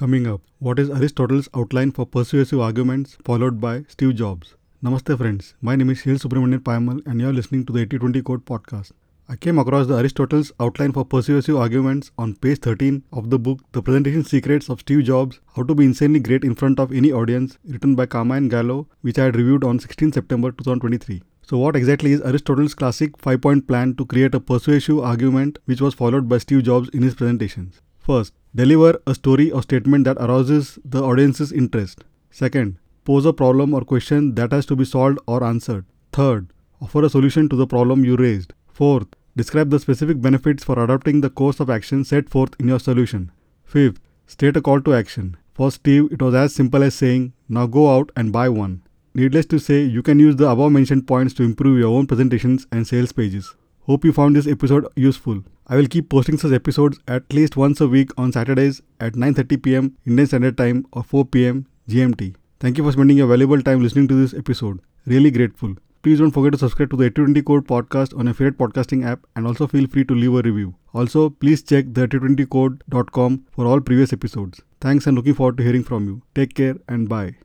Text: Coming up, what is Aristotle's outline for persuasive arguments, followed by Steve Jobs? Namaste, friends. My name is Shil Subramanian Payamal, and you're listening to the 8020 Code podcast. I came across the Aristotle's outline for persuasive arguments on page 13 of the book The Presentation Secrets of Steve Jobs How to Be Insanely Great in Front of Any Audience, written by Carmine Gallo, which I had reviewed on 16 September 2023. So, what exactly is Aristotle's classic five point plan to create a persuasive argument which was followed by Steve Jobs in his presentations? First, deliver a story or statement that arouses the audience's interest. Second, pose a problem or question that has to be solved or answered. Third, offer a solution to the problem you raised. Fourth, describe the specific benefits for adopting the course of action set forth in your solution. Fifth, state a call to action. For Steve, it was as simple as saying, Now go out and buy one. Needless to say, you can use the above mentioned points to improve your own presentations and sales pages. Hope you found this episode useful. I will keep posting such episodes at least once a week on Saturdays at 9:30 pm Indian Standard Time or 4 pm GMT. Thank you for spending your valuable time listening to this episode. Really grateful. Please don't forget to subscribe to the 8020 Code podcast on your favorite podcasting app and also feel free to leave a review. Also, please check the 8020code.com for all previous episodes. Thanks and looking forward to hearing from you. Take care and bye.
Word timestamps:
Coming 0.00 0.26
up, 0.26 0.40
what 0.60 0.78
is 0.78 0.88
Aristotle's 0.88 1.50
outline 1.54 1.92
for 1.92 2.06
persuasive 2.06 2.58
arguments, 2.58 3.18
followed 3.22 3.60
by 3.60 3.84
Steve 3.86 4.14
Jobs? 4.14 4.54
Namaste, 4.82 5.14
friends. 5.18 5.52
My 5.60 5.76
name 5.76 5.90
is 5.90 5.98
Shil 5.98 6.18
Subramanian 6.18 6.60
Payamal, 6.60 7.06
and 7.06 7.20
you're 7.20 7.34
listening 7.34 7.66
to 7.66 7.72
the 7.74 7.80
8020 7.80 8.22
Code 8.22 8.46
podcast. 8.46 8.92
I 9.28 9.36
came 9.36 9.58
across 9.58 9.88
the 9.88 9.98
Aristotle's 9.98 10.52
outline 10.58 10.92
for 10.92 11.04
persuasive 11.04 11.58
arguments 11.58 12.12
on 12.16 12.34
page 12.36 12.60
13 12.60 13.02
of 13.12 13.28
the 13.28 13.38
book 13.38 13.60
The 13.72 13.82
Presentation 13.82 14.24
Secrets 14.24 14.70
of 14.70 14.80
Steve 14.80 15.04
Jobs 15.04 15.40
How 15.54 15.64
to 15.64 15.74
Be 15.74 15.84
Insanely 15.84 16.20
Great 16.20 16.44
in 16.44 16.54
Front 16.54 16.80
of 16.80 16.94
Any 16.94 17.12
Audience, 17.12 17.58
written 17.66 17.94
by 17.94 18.06
Carmine 18.06 18.48
Gallo, 18.48 18.88
which 19.02 19.18
I 19.18 19.26
had 19.26 19.36
reviewed 19.36 19.64
on 19.64 19.80
16 19.80 20.12
September 20.12 20.50
2023. 20.50 21.22
So, 21.42 21.58
what 21.58 21.76
exactly 21.76 22.12
is 22.12 22.22
Aristotle's 22.22 22.72
classic 22.72 23.18
five 23.18 23.42
point 23.42 23.68
plan 23.68 23.96
to 23.96 24.06
create 24.06 24.34
a 24.34 24.40
persuasive 24.40 25.00
argument 25.00 25.58
which 25.66 25.82
was 25.82 25.92
followed 25.92 26.26
by 26.26 26.38
Steve 26.38 26.62
Jobs 26.62 26.88
in 26.88 27.02
his 27.02 27.14
presentations? 27.14 27.82
First, 28.10 28.32
deliver 28.56 29.00
a 29.06 29.14
story 29.14 29.52
or 29.52 29.62
statement 29.62 30.02
that 30.04 30.18
arouses 30.18 30.80
the 30.84 31.00
audience's 31.00 31.52
interest. 31.52 32.02
Second, 32.32 32.76
pose 33.04 33.24
a 33.24 33.32
problem 33.32 33.72
or 33.72 33.82
question 33.82 34.34
that 34.34 34.50
has 34.50 34.66
to 34.66 34.74
be 34.74 34.84
solved 34.84 35.20
or 35.28 35.44
answered. 35.44 35.84
Third, 36.12 36.48
offer 36.82 37.04
a 37.04 37.08
solution 37.08 37.48
to 37.50 37.54
the 37.54 37.68
problem 37.68 38.04
you 38.04 38.16
raised. 38.16 38.52
Fourth, 38.66 39.06
describe 39.36 39.70
the 39.70 39.78
specific 39.78 40.20
benefits 40.20 40.64
for 40.64 40.82
adopting 40.82 41.20
the 41.20 41.30
course 41.30 41.60
of 41.60 41.70
action 41.70 42.02
set 42.02 42.28
forth 42.28 42.56
in 42.58 42.66
your 42.66 42.80
solution. 42.80 43.30
Fifth, 43.64 44.00
state 44.26 44.56
a 44.56 44.60
call 44.60 44.80
to 44.80 44.92
action. 44.92 45.36
For 45.54 45.70
Steve, 45.70 46.08
it 46.10 46.20
was 46.20 46.34
as 46.34 46.52
simple 46.52 46.82
as 46.82 46.96
saying, 46.96 47.32
Now 47.48 47.68
go 47.68 47.96
out 47.96 48.10
and 48.16 48.32
buy 48.32 48.48
one. 48.48 48.82
Needless 49.14 49.46
to 49.46 49.60
say, 49.60 49.84
you 49.84 50.02
can 50.02 50.18
use 50.18 50.34
the 50.34 50.48
above 50.48 50.72
mentioned 50.72 51.06
points 51.06 51.32
to 51.34 51.44
improve 51.44 51.78
your 51.78 51.96
own 51.96 52.08
presentations 52.08 52.66
and 52.72 52.88
sales 52.88 53.12
pages. 53.12 53.54
Hope 53.90 54.04
you 54.04 54.12
found 54.12 54.36
this 54.36 54.46
episode 54.46 54.86
useful. 54.94 55.42
I 55.66 55.74
will 55.74 55.88
keep 55.88 56.10
posting 56.10 56.38
such 56.38 56.52
episodes 56.52 57.00
at 57.08 57.32
least 57.32 57.56
once 57.56 57.80
a 57.80 57.88
week 57.88 58.12
on 58.16 58.30
Saturdays 58.36 58.76
at 59.06 59.16
9:30 59.22 59.58
pm 59.64 59.88
Indian 60.06 60.28
Standard 60.28 60.56
Time 60.60 60.84
or 60.92 61.02
4 61.14 61.24
pm 61.36 61.58
GMT. 61.94 62.28
Thank 62.64 62.78
you 62.78 62.84
for 62.84 62.92
spending 62.98 63.20
your 63.22 63.26
valuable 63.32 63.66
time 63.70 63.82
listening 63.86 64.06
to 64.12 64.20
this 64.20 64.36
episode. 64.42 64.78
Really 65.14 65.34
grateful. 65.40 65.74
Please 66.04 66.22
don't 66.22 66.36
forget 66.38 66.56
to 66.58 66.62
subscribe 66.62 66.94
to 66.94 67.00
the 67.02 67.10
8020 67.10 67.44
Code 67.50 67.68
podcast 67.74 68.16
on 68.16 68.32
your 68.32 68.38
favorite 68.42 68.62
podcasting 68.62 69.04
app 69.16 69.28
and 69.34 69.52
also 69.52 69.70
feel 69.76 69.90
free 69.96 70.08
to 70.14 70.20
leave 70.22 70.40
a 70.44 70.46
review. 70.50 70.72
Also, 70.94 71.28
please 71.28 71.68
check 71.74 71.92
the 71.98 72.06
8020code.com 72.06 73.42
for 73.58 73.66
all 73.72 73.86
previous 73.92 74.18
episodes. 74.20 74.66
Thanks 74.80 75.08
and 75.08 75.22
looking 75.22 75.40
forward 75.42 75.56
to 75.56 75.70
hearing 75.70 75.92
from 75.92 76.10
you. 76.12 76.18
Take 76.42 76.58
care 76.64 76.76
and 76.88 77.14
bye. 77.16 77.30